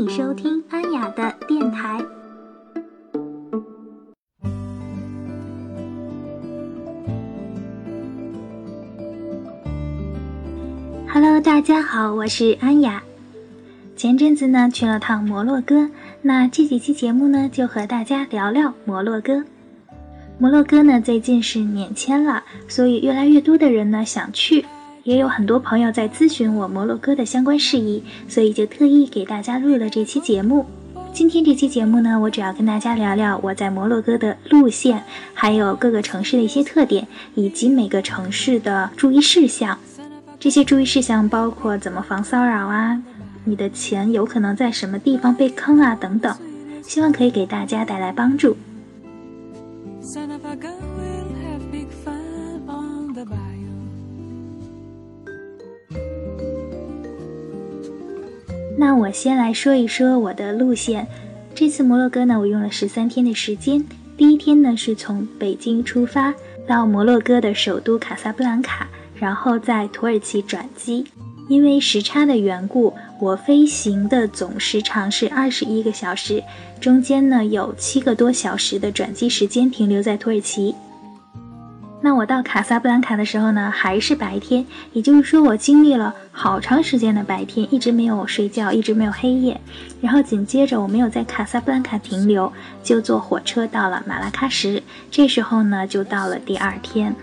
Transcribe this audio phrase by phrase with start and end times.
[0.00, 2.00] 你收听安雅的电台。
[11.08, 13.02] Hello，大家好，我是安雅。
[13.96, 15.90] 前阵子呢去了趟摩洛哥，
[16.22, 19.42] 那这几期节目呢就和大家聊聊摩洛哥。
[20.38, 24.64] 摩洛哥呢最近是免签了，所以越来越多的人呢想去，
[25.04, 30.66] 也有很多朋友在咨询我摩洛哥的相关事宜，所以就特意给大家录了这期节目。
[31.12, 35.02] 今天这期节目呢，我主要跟大家聊聊我在摩洛哥的路线，
[35.32, 39.78] 还有各个城市的一些特点，以及每个城市的注意事项。
[40.38, 43.02] 这些注意事项包括怎么防骚扰啊，
[43.44, 46.36] 你的钱有可能在什么地方被坑啊等等，
[46.82, 48.56] 希望可以给大家带来帮助。
[58.80, 61.04] 那我先来说一说我的路线。
[61.52, 63.84] 这次摩洛哥呢，我用了十三天的时间。
[64.16, 66.32] 第一天呢，是从北京出发
[66.64, 71.04] 到摩洛哥的首都卡萨布兰卡，然后在土耳其转机。
[71.48, 76.40] 因为时差的缘故，我飞行的总时长是二十一个小时，
[76.80, 80.72] 中间呢有七个多小时的转机时间停留在土耳其。
[82.00, 89.60] 那我到卡萨布兰卡的时候呢，还是白天，也就是说我经历了好长时间的白天，一直没有睡觉，一直没有黑夜。
[90.00, 92.52] 然后紧接着我没有在卡萨布兰卡停留，
[92.84, 94.80] 就坐火车到了马拉喀什。
[95.10, 97.14] 这时候呢，就到了第二天。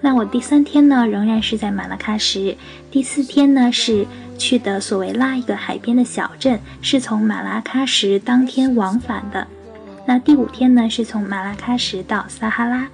[0.00, 2.56] 那我第三天呢，仍然是在马拉喀什。
[2.92, 4.06] 第四天呢，是
[4.38, 9.48] 去的索维拉一个海边的小镇，是从马拉喀什当天往返的。
[10.06, 12.86] 那第五天呢，是从马拉喀什到撒哈拉。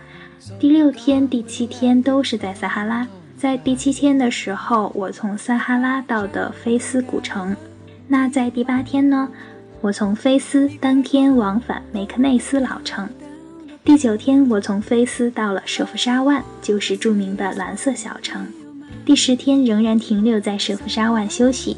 [0.58, 3.06] 第六天、第七天都是在撒哈拉。
[3.36, 7.54] 在第七天的时候，我从撒哈拉到的菲斯古城。
[8.08, 9.28] 那在第八天呢，
[9.80, 13.08] 我从菲斯当天往返梅克内斯老城。
[13.84, 18.46] 第九天，我从菲斯到了舍夫沙万，就是著名的蓝色小城。
[19.04, 21.76] 第十天仍然停留在舍夫沙万休息。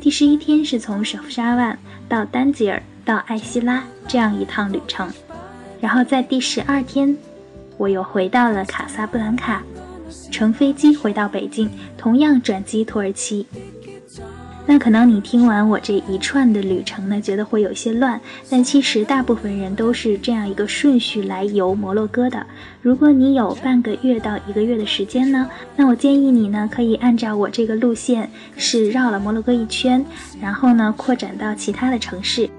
[0.00, 1.78] 第十一天是从舍夫沙万
[2.08, 5.10] 到丹吉尔到艾希拉这样一趟旅程。
[5.80, 7.16] 然后在第十二天。
[7.76, 9.62] 我又回到了卡萨布兰卡，
[10.30, 13.46] 乘飞机回到北京，同样转机土耳其。
[14.68, 18.20] 那可能你听完我这一串的旅程呢，觉得会有些乱，
[18.50, 22.44] 但其实大部分人都是这样一个顺序来游摩洛哥的。
[22.82, 30.04] 如果你有半个月到一个月的时间呢，那我建议你呢，可以按照我这个路线，是绕了摩洛哥一圈，
[30.40, 32.50] 然后呢扩展到其他的城市。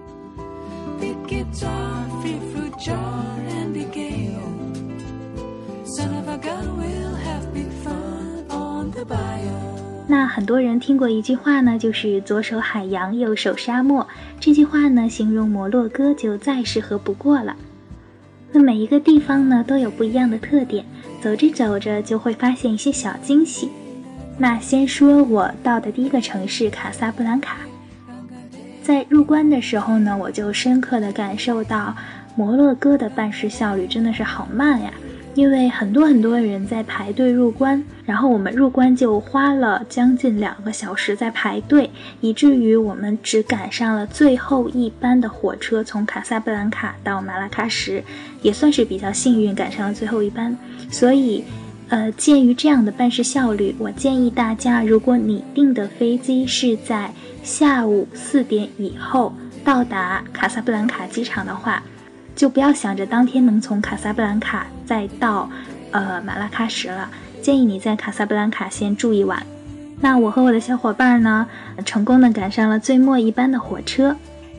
[10.09, 14.07] 那很多人听过一句话呢，就是左手海洋，右手沙漠。
[14.39, 17.57] 这句话呢，形容摩洛哥就再适合不过了。
[18.53, 20.85] 那每一个地方呢，都有不一样的特点，
[21.21, 23.69] 走着走着就会发现一些小惊喜。
[24.37, 27.57] 那先说我到的第一个城市卡萨布兰卡，
[28.81, 31.93] 在入关的时候呢，我就深刻的感受到
[32.37, 34.93] 摩洛哥的办事效率真的是好慢呀。
[35.37, 48.03] 因为很多很多人在排队入关，然后我们入关就花了将近两个小时在排队，以至于我们只赶上了最后一班的火车从卡萨布兰卡到马拉喀什，
[48.41, 50.57] 也算是比较幸运赶上了最后一班。
[50.89, 51.43] 所以，
[51.89, 57.11] 呃，鉴于这样的办事效率，我建议大家，如果你订的飞机是在
[57.43, 59.31] 下午四点以后
[59.63, 61.83] 到达卡萨布兰卡机场的话。
[62.37, 65.49] 就不要想着当天能从卡萨布兰卡再到，
[65.91, 67.09] 呃马拉喀什了。
[67.41, 69.43] 建议你在卡萨布兰卡先住一晚。
[69.99, 71.47] 那我和我的小伙伴呢，
[71.83, 74.15] 成功的赶上了最末一班的火车。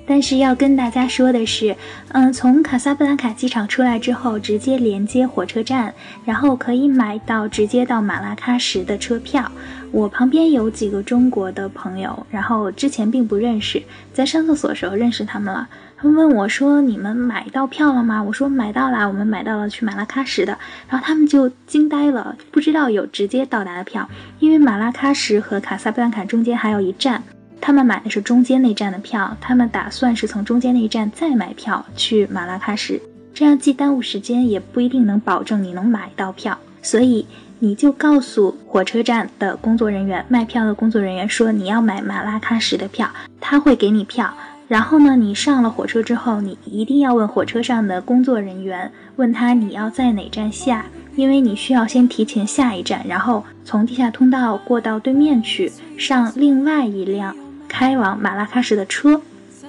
[0.09, 1.77] 但是要跟大家说的是，
[2.13, 5.93] 嗯，从卡萨布兰卡机场出来之后，直接连接火车站，
[6.25, 9.53] 然后可以买到直接到马拉喀什的车票。
[9.93, 13.83] 我旁边有几个中国的朋友，然后之前并不认识，
[14.13, 15.69] 在上厕所的时候认识他们了。
[16.01, 20.57] 他们问我说：“你们买到票了吗？”我说：“买到了，我们买到了去马拉喀什的。”
[20.89, 24.09] 然后他们就惊呆了，不知道有直接到达的票，
[24.39, 27.23] 因为马拉喀什和卡萨布兰卡中间还有一站。
[27.61, 33.01] 他们买的是中间那站的票，他们打算是从中间那一站再买票去马拉喀什，
[33.35, 36.57] 这样既耽误时间，也不一定能保证你能买到票。
[36.81, 37.27] 所以
[37.59, 43.11] 你就告诉火车站的工作人员、卖票的工作人员说你要买马拉喀什的票，
[43.41, 44.33] 他会给你票。
[44.69, 50.85] 然后呢，你上了火车之后，你一定要问火车上的工作人员，问他你要在哪站下，
[51.17, 57.35] 因为你需要先提前下一站，然后从地下通道过到对面去上另外一辆。
[57.69, 59.21] 开往马拉喀什的车，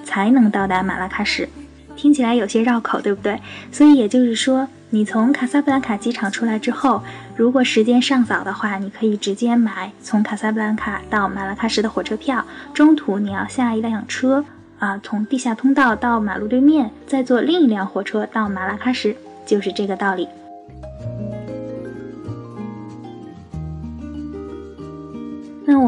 [0.04, 1.48] 才能到达马拉喀什。
[1.96, 3.38] 听起来有些绕口，对不对？
[3.70, 7.02] 所以也就是说，你从卡萨布兰卡机场出来之后，
[7.36, 12.42] 如果时间尚早的话，你可以直接买从卡萨布兰卡到马拉喀什的火车票。
[12.72, 14.42] 中途你要下一辆车，
[14.78, 19.14] 啊，从地下通道到马路对面，再坐另一辆火车到马拉喀什，
[19.44, 20.26] 就是这个道理。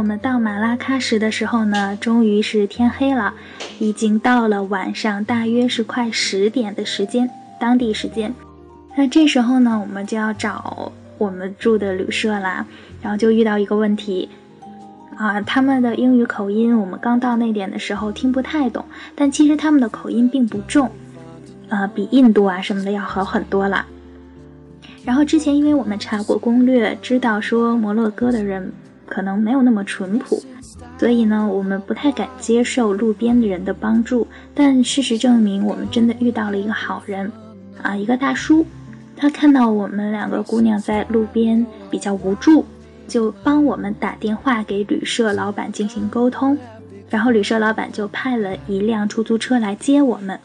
[0.03, 3.35] 我们到马拉喀什的时候呢，终于是天黑了，
[3.79, 8.35] 已经到了晚上，大约是快十点的时间，当地时间。
[8.97, 12.67] 那这时候呢，我们就要找我们住的旅社啦，
[13.01, 14.29] 然后就遇到一个问题，
[15.15, 18.85] 啊，他们的英语口音，我们刚到那点的时候听不太懂，
[19.15, 20.91] 但其实他们的口音并不重，
[21.69, 23.87] 呃，比印度啊什么的要好很多了。
[25.05, 28.73] 然后之前因为我们查过攻略，知道说摩洛哥的人。
[29.13, 30.43] 可能没有那么淳朴，
[30.99, 34.27] 所以呢，我们不太敢接受路边的人的帮助。
[34.55, 37.31] 但事实证明，我们真的遇到了一个好人，
[37.83, 38.65] 啊，一个大叔，
[39.15, 42.65] 他看到我们两个姑娘在路边比较无助，
[43.07, 46.57] 就帮我们打电话给旅社老板进行沟通，
[47.11, 50.41] 然后旅社老板就派了一辆出租车来接我们。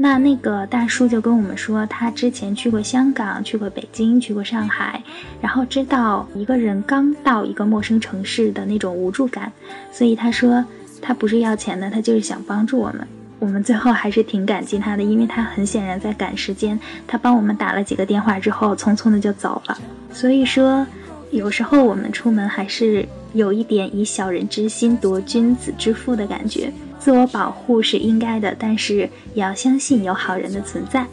[0.00, 5.02] 那那个大叔就跟我们说，他之前去过香港，去过北京，去过上海，
[5.40, 9.52] 然后知道一个人刚到一个陌生城市的那种无助感，
[9.90, 10.64] 所以他说
[11.02, 13.04] 他不是要钱的，他就是想帮助我们。
[13.40, 19.76] 我们最后还是挺感激他的，因为他很显然在赶时间，他帮我们打了几个电话之后，匆匆的就走了。
[20.12, 20.86] 所以说，
[21.32, 26.72] 有时候我们出门还是有一点以小人之心夺君子之腹的感觉。
[27.08, 31.06] 自我保护是应该的，但是也要相信有好人的存在。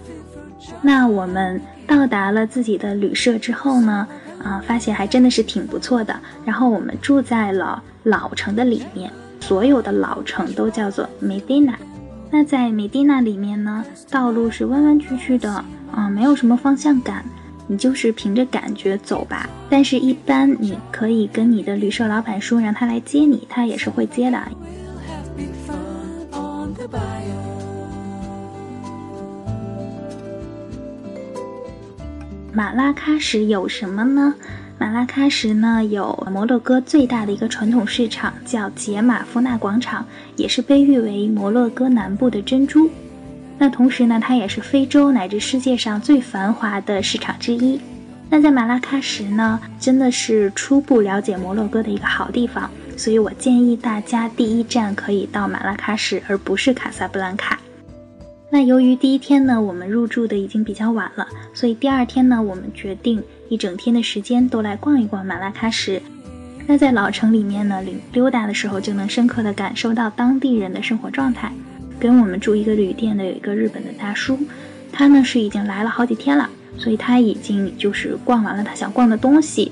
[0.81, 4.05] 那我们到达了自己的旅社之后呢？
[4.43, 6.13] 啊，发现还真的是挺不错的。
[6.43, 9.09] 然后我们住在了老城的里面，
[9.39, 11.75] 所有的老城都叫做 Medina。
[12.29, 15.63] 那在 Medina 里面呢，道路是弯弯曲曲的，
[15.93, 17.23] 啊，没有什么方向感，
[17.67, 19.49] 你就是凭着感觉走吧。
[19.69, 24.37] 但是，一般你可以跟你的旅社老板说，让他来接你，他也是会接的。
[32.53, 34.33] 马拉喀什有什么呢？
[34.77, 40.05] 马拉喀什呢有摩洛哥最大的一个传统市场，叫杰马夫纳广场，
[40.35, 42.89] 也是被誉为摩洛哥南部的珍珠。
[43.57, 47.79] 那同时呢，它也是非洲乃至世界上最繁华的市场之一。
[48.29, 57.59] 那在马拉喀什呢，真的是初步了解摩洛哥的一个好地方，所以我建议大家第一站可以到马拉喀什，而不是卡萨布兰卡。
[58.49, 66.01] 那由于第一天呢，我们入住的已经比较晚了，所以第二天呢，我们决定一整天的时间都来逛一逛马拉喀什。
[66.67, 67.83] 那在老城里面呢，
[68.13, 71.51] 溜达的时候就能深刻的感受到当地人的生活状态。
[71.99, 74.37] 跟我们住一个旅店的有一个日本的大叔，
[74.91, 79.71] 他呢是已经来了好几天了，所以他已经就是逛完了他想逛的东西，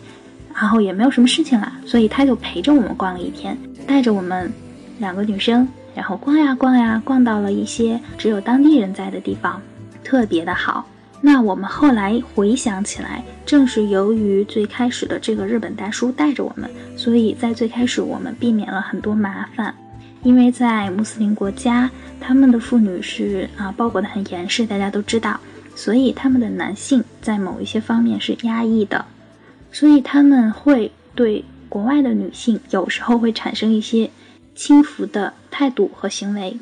[0.54, 3.58] 然后也没有什么事情了，所以他就陪着我们逛了一天，
[3.88, 4.52] 带着我们
[5.00, 5.68] 两个女生。
[5.96, 9.62] 然后逛呀逛呀，逛到了一些只有当地人在的地方，
[10.04, 10.88] 特别的好。
[11.22, 16.68] 那我们后来回想起来，正是由于最开始的这个日本大叔带着我们，
[16.98, 19.74] 所以在最开始我们避免了很多麻烦。
[20.24, 21.88] 因为在穆斯林国家，
[22.20, 25.40] 他们的妇女是啊包裹的很严实，大家都知道，
[25.76, 29.06] 所以他们的男性在某一些方面是压抑的，
[29.74, 34.10] 所以他们会对国外的女性有时候会产生一些。
[34.56, 36.56] 轻浮的态度和行为，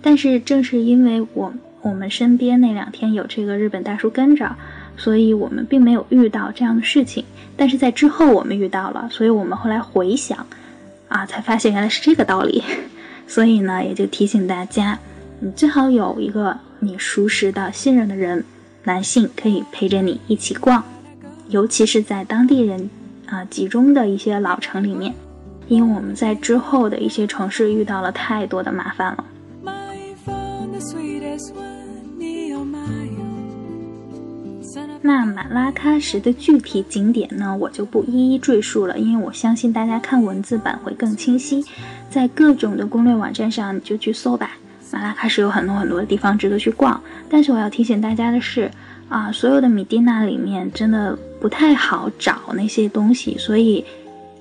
[0.00, 4.56] 但是正是因为我我们身边那两天有这个日本大叔跟着，
[4.96, 7.22] 所以我们并没有遇到这样的事情。
[7.54, 10.46] 但是在之后我们遇到了，所以我们后来回想，
[11.08, 12.62] 啊，才发现原来是这个道理。
[13.28, 14.98] 所以呢，也就提醒大家，
[15.40, 18.42] 你最好有一个你熟识的、信任的人，
[18.84, 20.82] 男性可以陪着你一起逛，
[21.48, 22.88] 尤其是在当地人
[23.26, 25.14] 啊集中的一些老城里面。
[25.68, 29.24] 因为我们在之后的一些城市遇到了太多的麻烦了。
[35.02, 41.64] 那马拉喀什的具体景点呢，我就不一一赘述了，因为我相信大家看文字版会更清晰。
[42.08, 44.52] 在各种的攻略网站上，你就去搜吧。
[44.92, 48.70] 马拉喀什有很多很多的地方值得去逛，但是我要提醒大家的是，
[49.08, 53.84] 啊，所有的米蒂娜里面真的不太好找那些东西，所以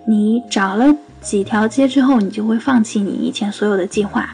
[0.08, 0.96] 你找了。
[1.22, 4.30] 几条街之后，你就会放弃你以前所有的计划，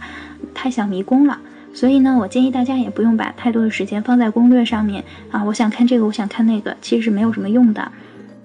[0.54, 1.40] 太想迷宫了。
[1.74, 5.42] 所以呢，我建议大家也不用把太多的时间放在攻略上面啊。
[5.46, 7.90] 我想看这个，我想看那个，其实是没有什么用的。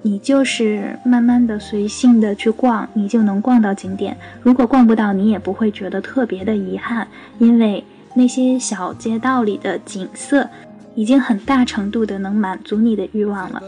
[0.02, 4.16] 你就是慢慢的随性的去逛，你就能逛到景点。
[4.42, 7.08] 如果逛不到，你也不会觉得特别的遗憾，
[7.40, 7.82] 因为
[8.14, 10.48] 那些小街道里的景色，
[10.96, 13.62] 已经很大程度的能满足你的欲望了。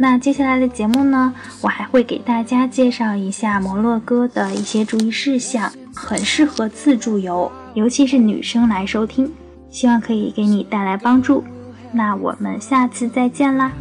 [0.00, 9.28] 那接下来的节目呢，我还会给大家介绍一下摩洛哥的一些注意事项，很适合自助游，尤其是女生来收听，
[9.70, 11.42] 希望可以给你带来帮助。
[11.90, 13.72] 那我们下次再见啦。